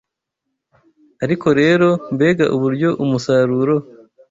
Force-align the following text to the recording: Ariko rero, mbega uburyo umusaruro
Ariko 1.23 1.47
rero, 1.61 1.87
mbega 2.13 2.45
uburyo 2.55 2.89
umusaruro 3.03 3.75